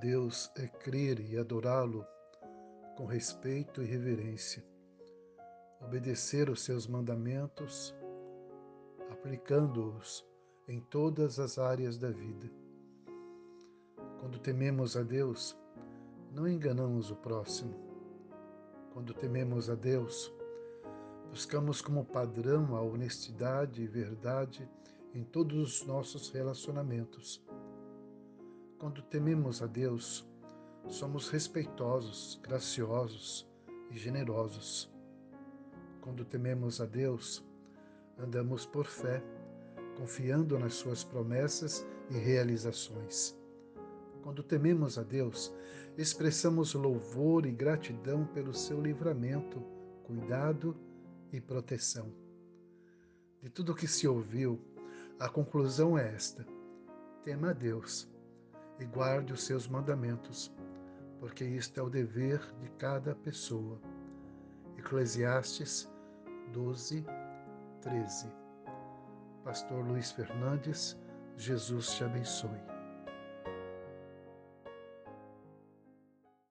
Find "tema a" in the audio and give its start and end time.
57.24-57.54